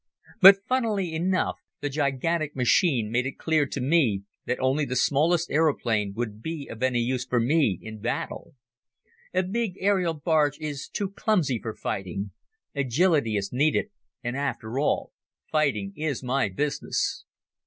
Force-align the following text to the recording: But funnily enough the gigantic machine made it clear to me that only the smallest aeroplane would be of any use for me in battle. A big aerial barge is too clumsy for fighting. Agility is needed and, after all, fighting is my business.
But 0.41 0.65
funnily 0.67 1.13
enough 1.13 1.57
the 1.79 1.87
gigantic 1.87 2.55
machine 2.55 3.11
made 3.11 3.27
it 3.27 3.37
clear 3.37 3.67
to 3.67 3.79
me 3.79 4.23
that 4.47 4.59
only 4.59 4.83
the 4.83 4.95
smallest 4.95 5.51
aeroplane 5.51 6.13
would 6.15 6.41
be 6.41 6.67
of 6.71 6.81
any 6.81 7.01
use 7.01 7.23
for 7.23 7.39
me 7.39 7.77
in 7.79 7.99
battle. 7.99 8.55
A 9.31 9.43
big 9.43 9.75
aerial 9.79 10.15
barge 10.15 10.57
is 10.57 10.89
too 10.89 11.11
clumsy 11.11 11.59
for 11.61 11.75
fighting. 11.75 12.31
Agility 12.73 13.35
is 13.37 13.53
needed 13.53 13.91
and, 14.23 14.35
after 14.35 14.79
all, 14.79 15.11
fighting 15.51 15.93
is 15.95 16.23
my 16.23 16.49
business. 16.49 17.23